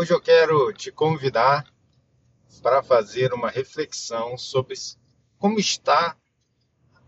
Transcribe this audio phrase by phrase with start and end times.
[0.00, 1.70] Hoje eu quero te convidar
[2.62, 4.74] para fazer uma reflexão sobre
[5.36, 6.16] como está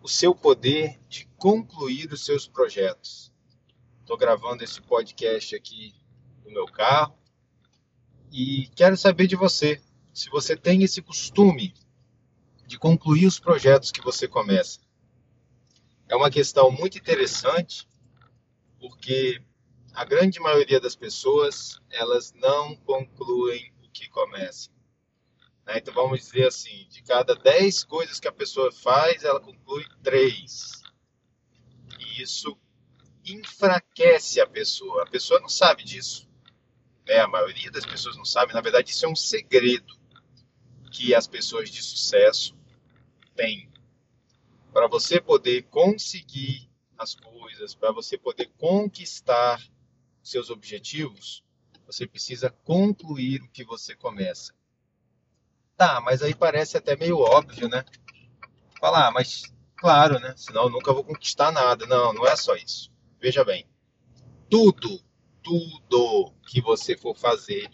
[0.02, 3.32] o seu poder de concluir os seus projetos.
[4.00, 5.94] Estou gravando esse podcast aqui
[6.44, 7.16] no meu carro
[8.30, 9.80] e quero saber de você
[10.12, 11.72] se você tem esse costume
[12.66, 14.80] de concluir os projetos que você começa.
[16.06, 17.88] É uma questão muito interessante
[18.78, 19.40] porque
[19.94, 24.72] a grande maioria das pessoas elas não concluem o que começam.
[25.66, 25.78] Né?
[25.78, 30.82] Então vamos dizer assim, de cada 10 coisas que a pessoa faz, ela conclui 3.
[32.00, 32.58] E isso
[33.24, 35.02] enfraquece a pessoa.
[35.02, 36.28] A pessoa não sabe disso.
[37.06, 37.18] Né?
[37.18, 38.52] A maioria das pessoas não sabe.
[38.52, 39.94] Na verdade, isso é um segredo
[40.90, 42.56] que as pessoas de sucesso
[43.34, 43.70] têm.
[44.72, 49.60] Para você poder conseguir as coisas, para você poder conquistar
[50.22, 51.42] seus objetivos,
[51.86, 54.54] você precisa concluir o que você começa.
[55.76, 57.84] Tá, mas aí parece até meio óbvio, né?
[58.78, 59.42] Falar, ah, mas
[59.76, 60.34] claro, né?
[60.36, 61.86] Senão eu nunca vou conquistar nada.
[61.86, 62.90] Não, não é só isso.
[63.20, 63.66] Veja bem,
[64.48, 65.00] tudo,
[65.42, 67.70] tudo que você for fazer,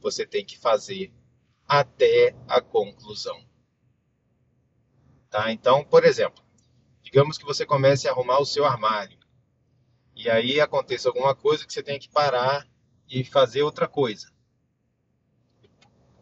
[0.00, 1.12] você tem que fazer
[1.66, 3.46] até a conclusão.
[5.28, 5.52] Tá?
[5.52, 6.42] Então, por exemplo,
[7.02, 9.17] digamos que você comece a arrumar o seu armário.
[10.18, 12.66] E aí aconteça alguma coisa que você tem que parar
[13.08, 14.28] e fazer outra coisa.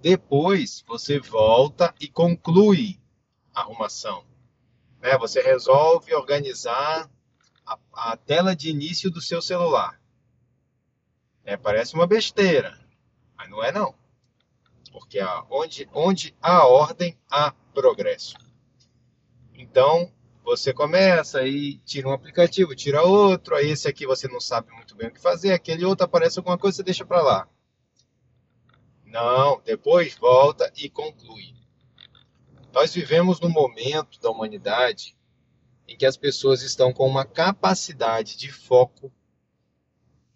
[0.02, 3.00] Depois você volta e conclui
[3.54, 4.22] a arrumação.
[5.00, 5.16] Né?
[5.16, 7.10] Você resolve organizar
[7.64, 9.98] a, a, tela de início do seu celular.
[11.42, 12.78] É, parece uma besteira,
[13.34, 13.94] mas não é não.
[14.92, 18.36] Porque onde, onde há ordem, há progresso.
[19.54, 20.12] Então,
[20.46, 24.94] você começa e tira um aplicativo, tira outro, aí esse aqui você não sabe muito
[24.94, 27.48] bem o que fazer, aquele outro aparece alguma coisa, você deixa para lá.
[29.04, 31.52] Não, depois volta e conclui.
[32.72, 35.16] Nós vivemos num momento da humanidade
[35.88, 39.12] em que as pessoas estão com uma capacidade de foco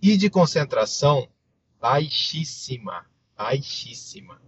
[0.02, 1.28] e de concentração
[1.80, 3.06] baixíssima,
[3.36, 4.42] baixíssima.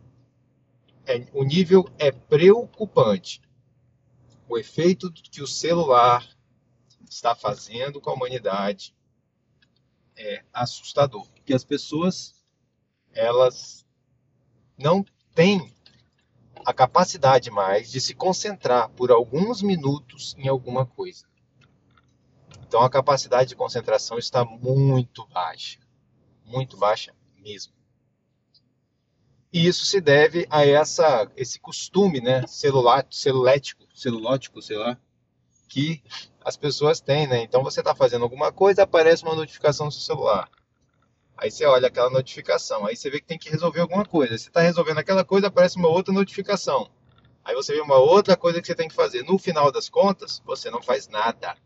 [1.06, 3.40] É, o nível é preocupante.
[4.48, 6.28] O efeito que o celular
[7.08, 8.94] está fazendo com a humanidade
[10.16, 12.34] é assustador, porque as pessoas
[13.12, 13.86] elas
[14.76, 15.04] não
[15.34, 15.72] tem
[16.64, 21.26] a capacidade mais de se concentrar por alguns minutos em alguma coisa.
[22.66, 25.78] Então a capacidade de concentração está muito baixa,
[26.44, 27.72] muito baixa mesmo.
[29.52, 34.98] E isso se deve a essa esse costume, né, celular, celulético, celulótico, sei lá,
[35.68, 36.02] que
[36.44, 37.42] as pessoas têm, né?
[37.42, 40.48] Então você está fazendo alguma coisa, aparece uma notificação no seu celular.
[41.36, 44.36] Aí você olha aquela notificação, aí você vê que tem que resolver alguma coisa.
[44.38, 46.90] Você está resolvendo aquela coisa, aparece uma outra notificação.
[47.44, 49.22] Aí você vê uma outra coisa que você tem que fazer.
[49.24, 51.56] No final das contas, você não faz nada.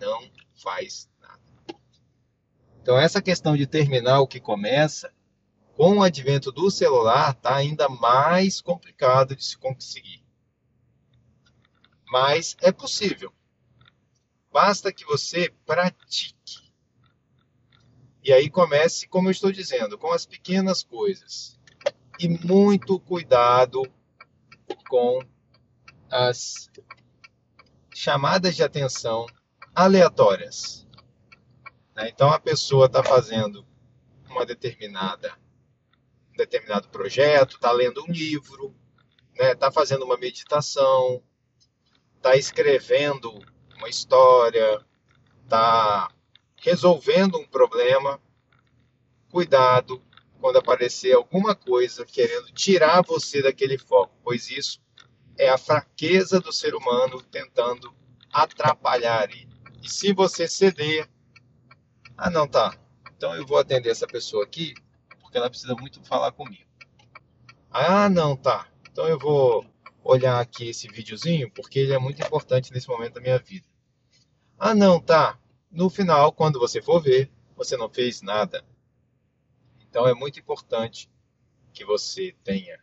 [0.00, 1.40] Não faz nada.
[2.82, 5.12] Então essa questão de terminar o que começa,
[5.80, 10.22] com o advento do celular, está ainda mais complicado de se conseguir.
[12.12, 13.32] Mas é possível.
[14.52, 16.70] Basta que você pratique.
[18.22, 21.58] E aí comece, como eu estou dizendo, com as pequenas coisas.
[22.18, 23.80] E muito cuidado
[24.86, 25.18] com
[26.10, 26.68] as
[27.94, 29.24] chamadas de atenção
[29.74, 30.86] aleatórias.
[31.96, 32.10] Né?
[32.10, 33.66] Então a pessoa está fazendo
[34.28, 35.40] uma determinada
[36.40, 38.74] determinado projeto, está lendo um livro,
[39.32, 39.54] está né?
[39.54, 41.22] Tá fazendo uma meditação,
[42.16, 43.30] está escrevendo
[43.76, 44.84] uma história,
[45.44, 46.08] está
[46.56, 48.20] resolvendo um problema,
[49.30, 50.02] cuidado
[50.40, 54.80] quando aparecer alguma coisa querendo tirar você daquele foco, pois isso
[55.36, 57.94] é a fraqueza do ser humano tentando
[58.32, 59.48] atrapalhar ele.
[59.82, 61.08] E se você ceder,
[62.16, 62.74] ah não tá,
[63.16, 64.74] então eu vou atender essa pessoa aqui
[65.30, 66.68] porque ela precisa muito falar comigo.
[67.70, 69.64] Ah não tá, então eu vou
[70.02, 73.64] olhar aqui esse videozinho porque ele é muito importante nesse momento da minha vida.
[74.58, 75.38] Ah não tá,
[75.70, 78.64] no final, quando você for ver, você não fez nada.
[79.78, 81.08] Então é muito importante
[81.72, 82.80] que você tenha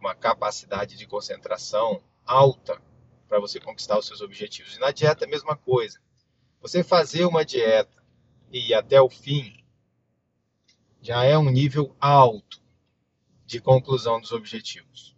[0.00, 2.82] uma capacidade de concentração alta
[3.28, 4.76] para você conquistar os seus objetivos.
[4.76, 6.00] E na dieta é a mesma coisa.
[6.60, 8.02] Você fazer uma dieta
[8.50, 9.64] e ir até o fim
[11.06, 12.60] já é um nível alto
[13.44, 15.16] de conclusão dos objetivos.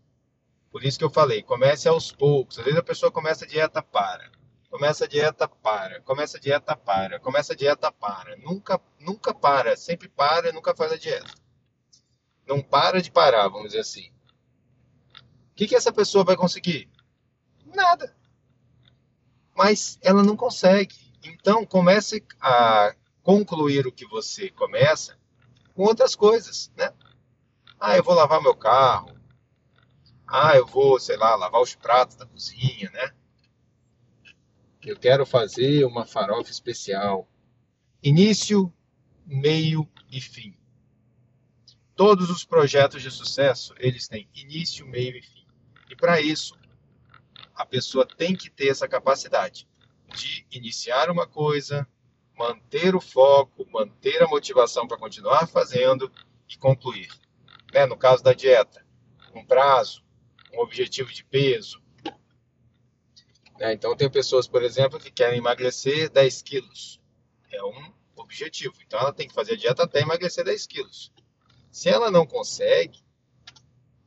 [0.70, 2.58] Por isso que eu falei, comece aos poucos.
[2.58, 4.30] Às vezes a pessoa começa a dieta para.
[4.68, 6.02] Começa a dieta, para.
[6.02, 7.18] Começa a dieta, para.
[7.18, 8.36] Começa a dieta, para.
[8.36, 9.74] Nunca, nunca para.
[9.78, 11.32] Sempre para nunca faz a dieta.
[12.46, 14.10] não para de parar, vamos dizer assim.
[15.52, 16.86] O que, que essa pessoa vai conseguir?
[17.64, 18.14] Nada.
[19.56, 21.14] Mas ela não consegue.
[21.24, 25.17] Então comece a concluir o que você começa
[25.78, 26.92] com outras coisas, né?
[27.78, 29.16] Ah, eu vou lavar meu carro.
[30.26, 33.14] Ah, eu vou, sei lá, lavar os pratos da cozinha, né?
[34.84, 37.28] Eu quero fazer uma farofa especial.
[38.02, 38.74] Início,
[39.24, 40.58] meio e fim.
[41.94, 45.46] Todos os projetos de sucesso, eles têm início, meio e fim.
[45.88, 46.58] E para isso,
[47.54, 49.68] a pessoa tem que ter essa capacidade
[50.12, 51.86] de iniciar uma coisa,
[52.38, 56.10] manter o foco, manter a motivação para continuar fazendo
[56.48, 57.08] e concluir.
[57.72, 57.84] Né?
[57.86, 58.86] No caso da dieta,
[59.34, 60.02] um prazo,
[60.52, 61.82] um objetivo de peso.
[63.58, 63.72] Né?
[63.72, 67.00] Então, tem pessoas, por exemplo, que querem emagrecer 10 quilos.
[67.50, 68.74] É um objetivo.
[68.86, 71.12] Então, ela tem que fazer a dieta até emagrecer 10 quilos.
[71.70, 73.04] Se ela não consegue,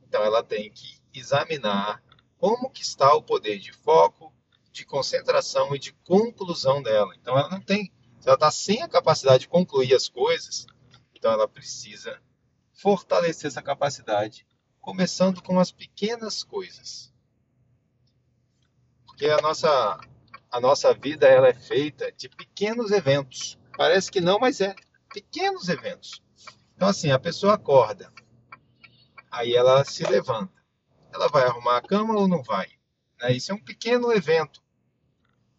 [0.02, 2.02] então ela tem que examinar
[2.38, 4.32] como que está o poder de foco,
[4.72, 7.14] de concentração e de conclusão dela.
[7.20, 7.92] Então ela não tem,
[8.22, 10.64] se ela está sem a capacidade de concluir as coisas,
[11.12, 12.22] então ela precisa
[12.72, 14.46] fortalecer essa capacidade,
[14.80, 17.12] começando com as pequenas coisas.
[19.04, 19.98] Porque a nossa
[20.52, 23.58] a nossa vida ela é feita de pequenos eventos.
[23.76, 24.72] Parece que não, mas é
[25.12, 26.22] pequenos eventos.
[26.76, 28.12] Então, assim, a pessoa acorda,
[29.32, 30.62] aí ela se levanta.
[31.12, 32.68] Ela vai arrumar a cama ou não vai?
[33.20, 33.32] Né?
[33.32, 34.61] Isso é um pequeno evento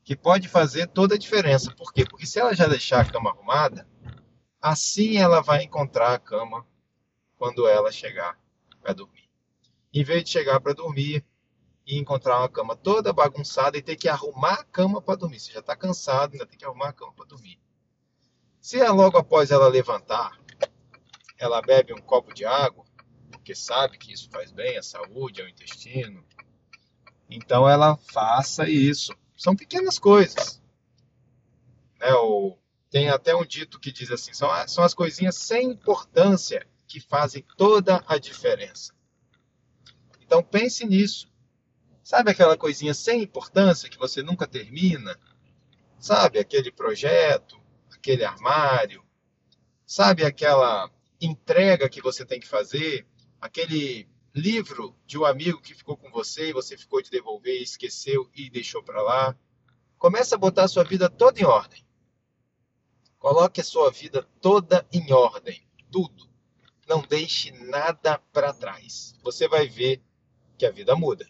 [0.04, 1.74] que pode fazer toda a diferença.
[1.76, 2.06] Por quê?
[2.06, 3.88] Porque se ela já deixar a cama arrumada,
[4.62, 6.66] assim ela vai encontrar a cama
[7.38, 8.38] quando ela chegar
[8.82, 9.30] para dormir.
[9.94, 11.26] Em vez de chegar para dormir
[11.86, 15.40] e encontrar uma cama toda bagunçada e ter que arrumar a cama para dormir.
[15.40, 17.60] Você já está cansado, ainda tem que arrumar a cama para dormir.
[18.60, 20.40] Se é logo após ela levantar,
[21.38, 22.86] ela bebe um copo de água,
[23.30, 26.26] porque sabe que isso faz bem à saúde, ao intestino.
[27.30, 29.14] Então ela faça isso.
[29.36, 30.62] São pequenas coisas.
[32.00, 32.14] Né?
[32.16, 32.60] Ou,
[32.90, 37.44] tem até um dito que diz assim: são, são as coisinhas sem importância que fazem
[37.58, 38.94] toda a diferença.
[40.22, 41.28] Então pense nisso.
[42.04, 45.18] Sabe aquela coisinha sem importância que você nunca termina?
[45.98, 47.60] Sabe aquele projeto,
[47.92, 49.04] aquele armário?
[49.86, 50.92] Sabe aquela
[51.22, 53.08] entrega que você tem que fazer,
[53.40, 58.30] aquele livro de um amigo que ficou com você e você ficou de devolver, esqueceu
[58.34, 59.38] e deixou para lá.
[59.98, 61.86] Comece a botar a sua vida toda em ordem.
[63.20, 66.28] Coloque a sua vida toda em ordem, tudo.
[66.88, 69.16] Não deixe nada para trás.
[69.24, 70.02] Você vai ver
[70.58, 71.26] que a vida muda.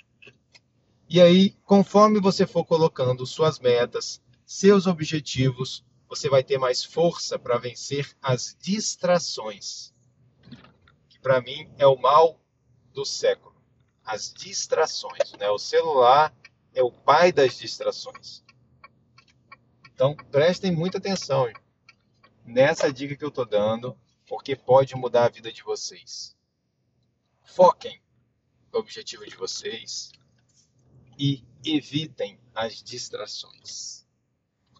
[1.08, 7.38] E aí, conforme você for colocando suas metas, seus objetivos, você vai ter mais força
[7.38, 9.94] para vencer as distrações.
[11.10, 12.43] Que para mim é o mal
[12.94, 13.56] do século.
[14.04, 15.32] As distrações.
[15.40, 15.50] Né?
[15.50, 16.34] O celular
[16.74, 18.44] é o pai das distrações.
[19.94, 21.52] Então prestem muita atenção
[22.46, 23.98] nessa dica que eu estou dando,
[24.28, 26.36] porque pode mudar a vida de vocês.
[27.44, 28.02] Foquem
[28.72, 30.12] no objetivo de vocês
[31.18, 34.04] e evitem as distrações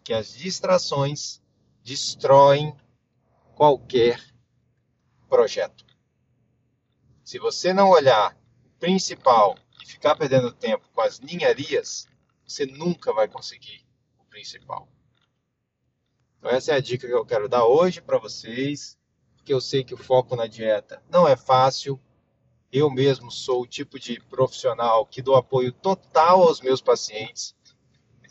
[0.04, 1.40] que as distrações
[1.82, 2.76] destroem
[3.56, 4.22] qualquer
[5.28, 5.84] projeto.
[7.24, 12.06] Se você não olhar o principal e ficar perdendo tempo com as ninharias,
[12.46, 13.84] você nunca vai conseguir
[14.18, 14.88] o principal.
[16.38, 18.98] Então essa é a dica que eu quero dar hoje para vocês,
[19.36, 21.98] porque eu sei que o foco na dieta não é fácil.
[22.70, 27.56] Eu mesmo sou o tipo de profissional que dou apoio total aos meus pacientes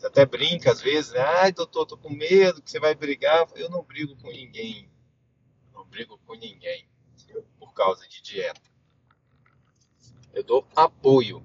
[0.06, 1.20] até brinca às vezes, né?
[1.20, 3.48] Ai, doutor, tô com medo que você vai brigar.
[3.54, 4.90] Eu não brigo com ninguém.
[5.72, 6.86] Não brigo com ninguém
[7.58, 8.73] por causa de dieta.
[10.34, 11.42] Eu dou apoio.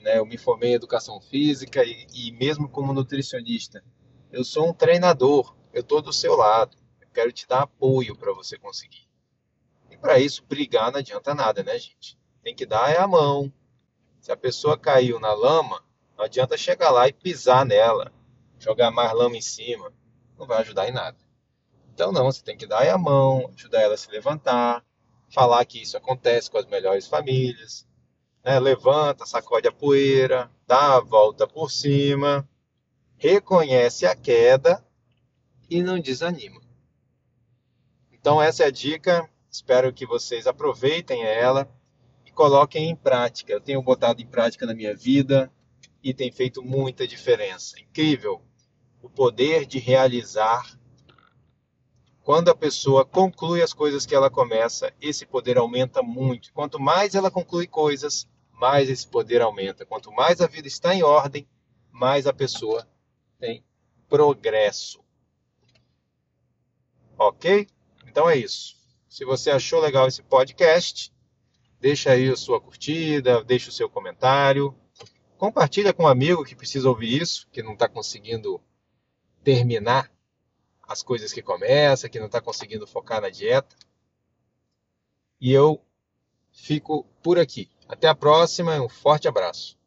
[0.00, 0.18] Né?
[0.18, 3.82] Eu me formei em educação física e, e mesmo como nutricionista,
[4.30, 5.56] eu sou um treinador.
[5.72, 6.76] Eu estou do seu lado.
[7.00, 9.08] Eu quero te dar apoio para você conseguir.
[9.90, 12.18] E para isso, brigar não adianta nada, né, gente?
[12.42, 13.52] Tem que dar é a mão.
[14.20, 15.82] Se a pessoa caiu na lama,
[16.16, 18.12] não adianta chegar lá e pisar nela,
[18.58, 19.92] jogar mais lama em cima.
[20.38, 21.16] Não vai ajudar em nada.
[21.92, 24.84] Então, não, você tem que dar a mão, ajudar ela a se levantar,
[25.30, 27.86] falar que isso acontece com as melhores famílias.
[28.44, 28.58] Né?
[28.58, 32.48] Levanta, sacode a poeira, dá a volta por cima,
[33.16, 34.84] reconhece a queda
[35.68, 36.60] e não desanima.
[38.12, 39.28] Então, essa é a dica.
[39.50, 41.68] Espero que vocês aproveitem ela
[42.26, 43.52] e coloquem em prática.
[43.52, 45.50] Eu tenho botado em prática na minha vida,
[46.02, 47.78] e tem feito muita diferença.
[47.78, 48.42] Incrível
[49.02, 50.78] o poder de realizar
[52.28, 56.52] Quando a pessoa conclui as coisas que ela começa, esse poder aumenta muito.
[56.52, 59.86] Quanto mais ela conclui coisas, mais esse poder aumenta.
[59.86, 61.48] Quanto mais a vida está em ordem,
[61.90, 62.86] mais a pessoa
[63.40, 63.64] tem
[64.10, 65.02] progresso.
[67.16, 67.66] Ok?
[68.06, 68.76] Então é isso.
[69.08, 71.10] Se você achou legal esse podcast,
[71.80, 74.78] deixa aí a sua curtida, deixa o seu comentário,
[75.38, 78.60] compartilha com um amigo que precisa ouvir isso, que não está conseguindo
[79.42, 80.12] terminar
[80.88, 83.76] as coisas que começa, que não está conseguindo focar na dieta.
[85.38, 85.80] E eu
[86.50, 87.70] fico por aqui.
[87.86, 89.77] Até a próxima, um forte abraço.